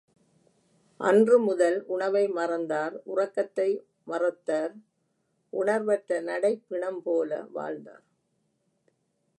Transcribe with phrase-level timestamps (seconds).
[0.99, 3.67] அன்று முதல் உணவை மறந்தார் உறக்கத்தை
[4.03, 4.73] மறத்தார்
[5.53, 8.05] உணர்வற்ற நடைப் பிணம்போல வாழ்ந்தார்!